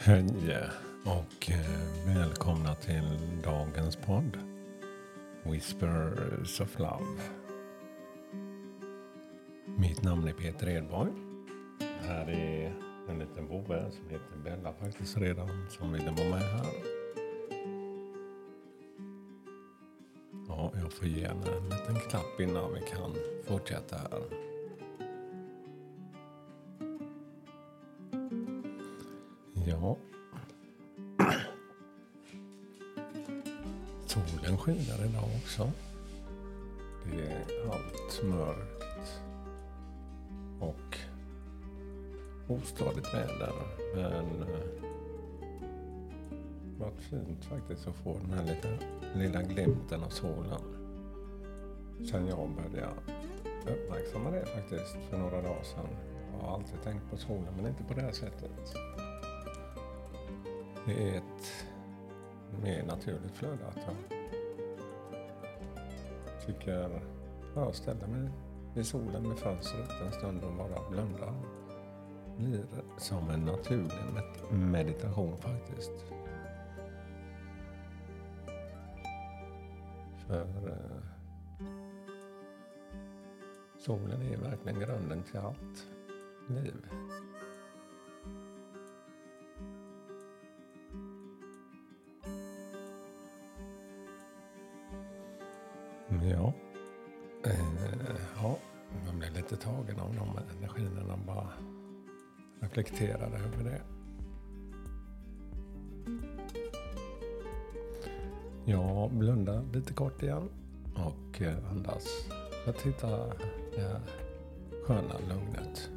Hej 0.00 0.24
och 1.04 1.50
eh, 1.50 2.14
välkomna 2.16 2.74
till 2.74 3.18
dagens 3.44 3.96
podd 3.96 4.38
Whispers 5.42 6.60
of 6.60 6.78
Love. 6.78 7.20
Mitt 9.78 10.02
namn 10.02 10.28
är 10.28 10.32
Peter 10.32 10.68
Edborg. 10.68 11.12
Här 12.00 12.28
är 12.30 12.74
en 13.08 13.18
liten 13.18 13.46
vovve 13.46 13.90
som 13.90 14.08
heter 14.08 14.36
Bella 14.44 14.72
faktiskt 14.72 15.16
redan 15.16 15.66
som 15.70 15.92
ville 15.92 16.10
vara 16.10 16.28
med 16.28 16.42
här. 16.42 16.72
Ja, 20.48 20.72
jag 20.74 20.92
får 20.92 21.06
ge 21.08 21.26
henne 21.26 21.50
en 21.56 21.64
liten 21.64 22.10
klapp 22.10 22.40
innan 22.40 22.74
vi 22.74 22.80
kan 22.80 23.14
fortsätta 23.44 23.96
här. 23.96 24.47
Ja. 29.68 29.96
Solen 34.06 34.58
skiner 34.58 35.04
idag 35.04 35.24
också. 35.42 35.70
Det 37.04 37.22
är 37.22 37.70
allt 37.70 38.22
mörkt 38.24 39.22
och 40.60 40.96
ostadigt 42.48 43.14
väder. 43.14 43.52
Men 43.94 44.42
eh, 44.42 44.88
varit 46.78 47.00
fint 47.00 47.44
faktiskt 47.44 47.88
att 47.88 47.96
få 47.96 48.18
den 48.18 48.38
här 48.38 48.44
lilla, 48.44 48.78
lilla 49.14 49.42
glimten 49.42 50.02
av 50.02 50.08
solen. 50.08 50.60
Sen 52.10 52.26
jag 52.26 52.50
började 52.50 52.88
uppmärksamma 53.66 54.30
det 54.30 54.46
faktiskt 54.46 54.96
för 55.10 55.18
några 55.18 55.42
dagar 55.42 55.62
sedan. 55.62 55.88
Jag 56.32 56.46
har 56.46 56.54
alltid 56.54 56.82
tänkt 56.82 57.10
på 57.10 57.16
solen 57.16 57.54
men 57.56 57.66
inte 57.66 57.84
på 57.84 57.94
det 57.94 58.00
här 58.00 58.12
sättet. 58.12 58.74
Det 60.88 61.10
är 61.10 61.16
ett 61.16 61.66
mer 62.62 62.86
naturligt 62.86 63.36
flöde 63.36 63.66
att 63.66 63.76
jag 63.86 64.18
tycker 66.46 67.00
jag 67.54 67.74
ställer 67.74 68.06
mig 68.06 68.30
vid 68.74 68.86
solen 68.86 69.28
med 69.28 69.38
fönstret 69.38 69.90
en 70.06 70.12
stund 70.12 70.44
och 70.44 70.52
bara 70.52 70.90
blundar. 70.90 71.34
Det 72.36 72.44
blir 72.44 72.64
som 72.98 73.30
en 73.30 73.40
naturlig 73.40 73.92
med- 74.14 74.58
meditation 74.58 75.36
faktiskt. 75.36 75.92
För 80.26 80.68
eh, 80.68 81.02
solen 83.78 84.22
är 84.22 84.36
verkligen 84.36 84.80
grunden 84.80 85.22
till 85.22 85.38
allt 85.38 85.86
liv. 86.48 86.86
Ja. 96.10 96.52
Eh, 97.44 97.60
ja, 98.42 98.58
man 99.06 99.18
blir 99.18 99.30
lite 99.30 99.56
tagen 99.56 100.00
av 100.00 100.14
de 100.14 100.56
energierna. 100.58 101.16
Bara 101.26 101.48
reflekterar 102.60 103.26
över 103.26 103.64
det. 103.64 103.82
Jag 108.64 109.12
blundar 109.12 109.62
lite 109.72 109.92
kort 109.92 110.22
igen 110.22 110.48
och 110.94 111.42
eh, 111.42 111.70
andas 111.70 112.06
för 112.64 112.70
att 112.70 112.82
hitta 112.82 113.06
det 113.74 113.80
här 113.80 114.00
sköna 114.86 115.14
lugnet. 115.28 115.90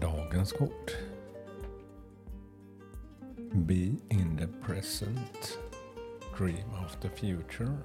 Dagens 0.00 0.52
kort. 0.52 0.96
Be 3.66 3.96
in 4.10 4.36
the 4.36 4.46
present. 4.46 5.58
Dream 6.36 6.70
of 6.84 7.00
the 7.00 7.08
future. 7.08 7.76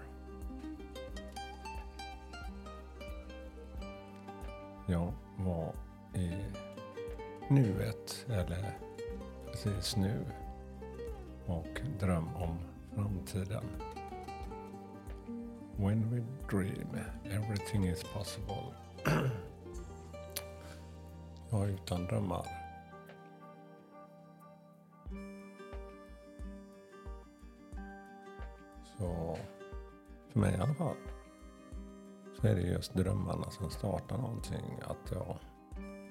Ja, 4.87 5.13
var 5.37 5.73
i 6.13 6.31
nuet 7.49 8.25
eller 8.29 8.77
precis 9.51 9.95
nu? 9.95 10.25
Och 11.45 11.81
dröm 11.99 12.27
om 12.35 12.57
framtiden. 12.95 13.63
When 15.77 16.09
we 16.09 16.21
dream, 16.49 16.99
everything 17.25 17.83
is 17.85 18.03
possible. 18.03 18.73
Ja, 21.53 21.65
utan 21.65 22.05
drömmar. 22.05 22.45
Så 28.97 29.37
för 30.29 30.39
mig 30.39 30.53
i 30.53 30.57
alla 30.57 30.73
fall. 30.73 30.95
Så 32.41 32.47
är 32.47 32.55
det 32.55 32.61
just 32.61 32.93
drömmarna 32.93 33.51
som 33.51 33.69
startar 33.69 34.17
någonting. 34.17 34.79
Att 34.81 35.11
jag 35.11 35.37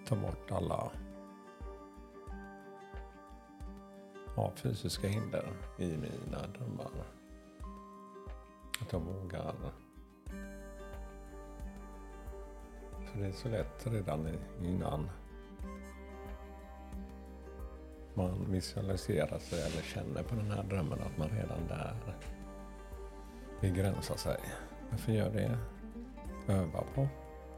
tar 0.07 0.17
bort 0.17 0.51
alla 0.51 0.91
ja, 4.37 4.53
fysiska 4.57 5.09
hinder 5.09 5.53
i 5.79 5.87
mina 5.97 6.47
drömmar. 6.59 6.91
Att 8.83 8.93
jag 8.93 9.01
vågar. 9.01 9.55
För 13.07 13.19
det 13.21 13.27
är 13.27 13.33
så 13.33 13.49
lätt 13.49 13.87
redan 13.87 14.29
innan 14.63 15.11
man 18.23 18.53
visualiserar 18.53 19.39
sig 19.39 19.61
eller 19.61 19.83
känner 19.83 20.23
på 20.23 20.35
den 20.35 20.51
här 20.51 20.63
drömmen 20.63 20.99
att 21.01 21.19
man 21.19 21.29
redan 21.29 21.67
där 21.69 21.95
begränsar 23.61 24.17
sig. 24.17 24.41
Varför 24.91 25.13
gör 25.13 25.31
det? 25.31 25.59
Öva 26.53 26.85
på 26.95 27.09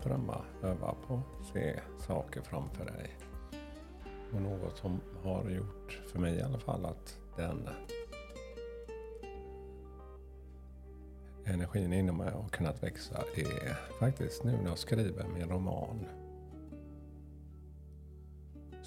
drömma, 0.02 0.44
öva 0.62 0.94
på 1.06 1.22
se 1.52 1.80
saker 1.98 2.40
framför 2.42 2.84
dig. 2.84 3.16
Och 4.34 4.42
något 4.42 4.76
som 4.76 5.00
har 5.22 5.50
gjort, 5.50 6.00
för 6.12 6.18
mig 6.18 6.34
i 6.34 6.42
alla 6.42 6.58
fall, 6.58 6.86
att 6.86 7.18
den 7.36 7.68
energin 11.44 11.92
inom 11.92 12.16
mig 12.16 12.30
har 12.32 12.48
kunnat 12.48 12.82
växa 12.82 13.24
är 13.36 13.98
faktiskt 14.00 14.44
nu 14.44 14.52
när 14.62 14.68
jag 14.68 14.78
skriver 14.78 15.28
min 15.28 15.48
roman 15.48 16.06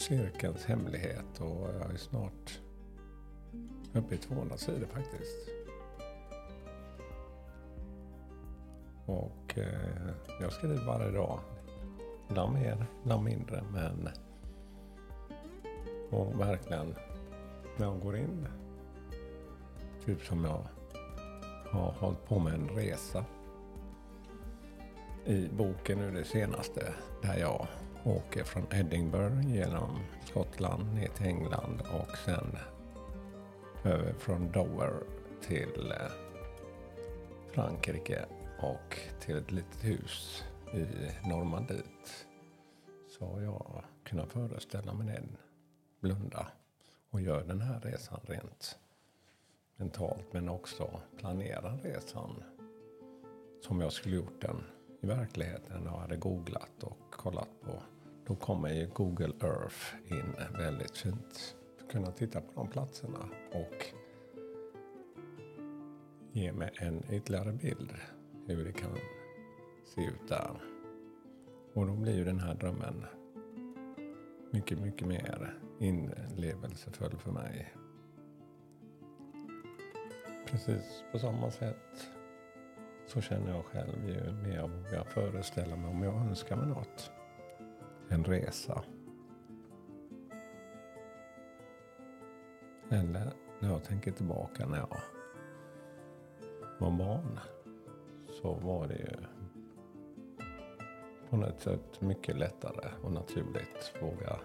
Cirkelns 0.07 0.65
hemlighet 0.65 1.39
och 1.39 1.69
jag 1.81 1.93
är 1.93 1.97
snart 1.97 2.59
uppe 3.93 4.15
i 4.15 4.17
200 4.17 4.57
sidor 4.57 4.87
faktiskt. 4.87 5.49
Och 9.05 9.57
eh, 9.57 10.13
jag 10.41 10.53
skriver 10.53 10.85
varje 10.85 11.11
dag. 11.11 11.39
Ibland 12.29 12.53
mer, 12.53 12.85
ibland 13.03 13.23
mindre 13.23 13.63
men 13.73 14.09
och 16.09 16.39
verkligen 16.39 16.95
när 17.77 17.85
jag 17.85 17.99
går 17.99 18.17
in 18.17 18.47
typ 20.05 20.21
som 20.21 20.45
jag 20.45 20.67
har 21.71 21.91
hållit 21.91 22.25
på 22.25 22.39
med 22.39 22.53
en 22.53 22.69
resa 22.69 23.25
i 25.25 25.47
boken 25.57 25.99
nu 25.99 26.11
det 26.11 26.25
senaste 26.25 26.93
där 27.21 27.37
jag 27.37 27.67
åker 28.05 28.43
från 28.43 28.67
Edinburgh 28.71 29.55
genom 29.55 29.99
Skottland 30.25 30.93
ner 30.93 31.07
till 31.07 31.25
England 31.25 31.81
och 31.81 32.17
sen 32.17 32.57
över 33.83 34.13
från 34.13 34.51
Dover 34.51 34.93
till 35.41 35.91
eh, 35.91 36.11
Frankrike 37.51 38.25
och 38.59 38.99
till 39.19 39.37
ett 39.37 39.51
litet 39.51 39.83
hus 39.83 40.43
i 40.73 40.85
Normandiet. 41.29 42.27
Så 43.07 43.25
har 43.25 43.41
jag 43.41 43.83
kunnat 44.03 44.31
föreställa 44.31 44.93
mig 44.93 45.07
den, 45.07 45.37
blunda 45.99 46.47
och 47.09 47.21
gör 47.21 47.43
den 47.43 47.61
här 47.61 47.79
resan 47.79 48.19
rent 48.23 48.79
mentalt 49.75 50.33
men 50.33 50.49
också 50.49 51.01
planera 51.17 51.77
resan 51.83 52.43
som 53.61 53.81
jag 53.81 53.93
skulle 53.93 54.15
gjort 54.15 54.41
den 54.41 54.63
i 55.01 55.07
verkligheten 55.07 55.87
och 55.87 55.99
hade 55.99 56.15
googlat 56.15 56.83
och 56.83 56.97
kollat. 57.11 57.54
Då 58.27 58.35
kommer 58.35 58.69
ju 58.69 58.87
Google 58.87 59.33
Earth 59.41 59.95
in 60.05 60.35
väldigt 60.57 60.97
fint. 60.97 61.55
För 61.77 61.85
att 61.85 61.91
kunna 61.91 62.11
titta 62.11 62.41
på 62.41 62.51
de 62.55 62.67
platserna 62.67 63.29
och 63.51 63.85
ge 66.31 66.51
mig 66.51 66.71
en 66.79 67.03
ytterligare 67.11 67.51
bild 67.51 67.93
hur 68.47 68.65
det 68.65 68.71
kan 68.71 68.97
se 69.85 70.01
ut 70.01 70.27
där. 70.27 70.61
Och 71.73 71.87
då 71.87 71.93
blir 71.93 72.15
ju 72.15 72.23
den 72.23 72.39
här 72.39 72.55
drömmen 72.55 73.05
mycket, 74.51 74.79
mycket 74.79 75.07
mer 75.07 75.59
inlevelsefull 75.79 77.17
för 77.17 77.31
mig. 77.31 77.73
Precis 80.47 81.03
på 81.11 81.19
samma 81.19 81.51
sätt 81.51 82.09
så 83.07 83.21
känner 83.21 83.55
jag 83.55 83.65
själv 83.65 84.09
ju 84.09 84.31
mer 84.31 84.55
jag 84.55 84.67
vågar 84.67 85.03
föreställa 85.03 85.75
mig 85.75 85.89
om 85.89 86.03
jag 86.03 86.15
önskar 86.15 86.55
mig 86.55 86.67
något. 86.67 87.11
En 88.09 88.23
resa. 88.23 88.83
Eller 92.89 93.33
när 93.59 93.69
jag 93.69 93.83
tänker 93.83 94.11
tillbaka 94.11 94.67
när 94.67 94.77
jag 94.77 94.97
var 96.79 96.91
barn 96.91 97.39
så 98.41 98.53
var 98.53 98.87
det 98.87 98.95
ju 98.95 99.15
på 101.29 101.37
något 101.37 101.61
sätt 101.61 102.01
mycket 102.01 102.37
lättare 102.37 102.89
och 103.03 103.11
naturligt 103.11 103.93
våga. 104.01 104.39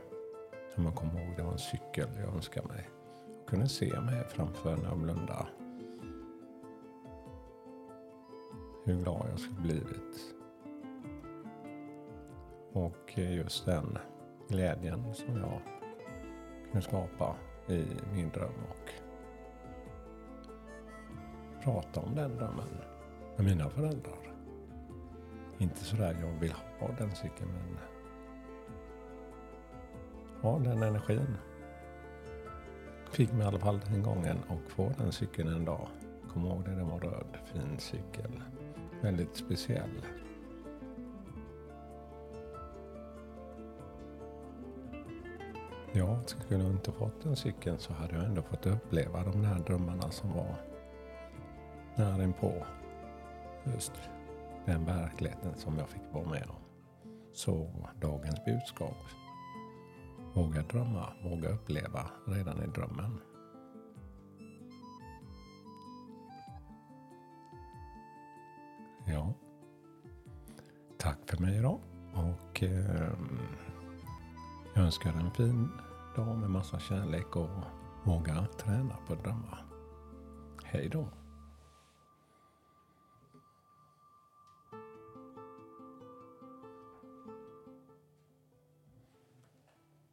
Om 0.76 0.84
man 0.84 0.92
kommer 0.92 1.20
ihåg, 1.20 1.36
det 1.36 1.42
var 1.42 1.52
en 1.52 1.58
cykel 1.58 2.08
jag 2.18 2.34
önskade 2.34 2.68
mig. 2.68 2.90
Jag 3.38 3.46
kunde 3.46 3.68
se 3.68 4.00
mig 4.00 4.24
framför 4.28 4.76
när 4.76 4.84
jag 4.84 4.98
blundade. 4.98 5.46
Hur 8.84 8.94
glad 8.94 9.26
jag 9.30 9.40
skulle 9.40 9.60
blivit. 9.60 10.39
Och 12.72 13.18
just 13.18 13.66
den 13.66 13.98
glädjen 14.48 15.14
som 15.14 15.36
jag 15.36 15.60
kunde 16.70 16.86
skapa 16.86 17.36
i 17.68 17.84
min 18.14 18.30
dröm 18.30 18.52
och 18.70 18.90
prata 21.64 22.00
om 22.00 22.14
den 22.14 22.36
drömmen 22.36 22.68
med 23.36 23.46
mina 23.46 23.70
föräldrar. 23.70 24.34
Inte 25.58 25.84
sådär 25.84 26.16
jag 26.20 26.40
vill 26.40 26.54
ha 26.80 26.88
den 26.98 27.14
cykeln 27.14 27.50
men 27.52 27.78
ja, 30.42 30.58
den 30.64 30.82
energin 30.82 31.36
fick 33.10 33.32
mig 33.32 33.40
i 33.40 33.44
alla 33.44 33.58
fall 33.58 33.80
den 33.80 34.02
gången 34.02 34.38
och 34.48 34.70
få 34.70 34.92
den 34.98 35.12
cykeln 35.12 35.48
en 35.48 35.64
dag. 35.64 35.88
Kom 36.32 36.46
ihåg 36.46 36.64
det, 36.64 36.70
den 36.70 36.88
var 36.88 37.00
röd, 37.00 37.38
fin 37.44 37.78
cykel. 37.78 38.42
Väldigt 39.02 39.36
speciell. 39.36 40.06
Ja, 45.92 46.20
skulle 46.26 46.62
jag 46.62 46.72
inte 46.72 46.92
fått 46.92 47.22
den 47.22 47.36
cykeln 47.36 47.78
så 47.78 47.92
hade 47.92 48.14
jag 48.14 48.24
ändå 48.24 48.42
fått 48.42 48.66
uppleva 48.66 49.24
de 49.24 49.42
där 49.42 49.58
drömmarna 49.58 50.10
som 50.10 50.32
var 50.32 50.54
nära 51.96 52.24
inpå 52.24 52.66
just 53.64 53.92
den 54.66 54.84
verkligheten 54.84 55.54
som 55.56 55.78
jag 55.78 55.88
fick 55.88 56.02
vara 56.12 56.28
med 56.28 56.46
om. 56.48 56.56
Så 57.32 57.70
dagens 58.00 58.44
budskap. 58.44 58.96
Våga 60.34 60.62
drömma, 60.62 61.12
våga 61.24 61.48
uppleva 61.48 62.10
redan 62.26 62.62
i 62.62 62.66
drömmen. 62.66 63.20
Ja. 69.06 69.34
Tack 70.98 71.18
för 71.26 71.38
mig 71.38 71.58
idag. 71.58 71.80
Och 72.14 72.62
eh, 72.62 73.12
jag 74.74 74.84
önskar 74.84 75.10
en 75.10 75.30
fin 75.30 75.68
dag 76.16 76.38
med 76.38 76.50
massa 76.50 76.78
kärlek 76.78 77.36
och 77.36 77.50
våga 78.04 78.46
träna 78.58 78.96
på 79.06 79.12
att 79.12 79.24
drömma. 79.24 79.58
Hej 80.64 80.88
då. 80.88 81.08